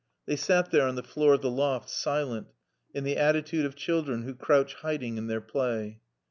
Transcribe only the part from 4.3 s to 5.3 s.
crouch hiding in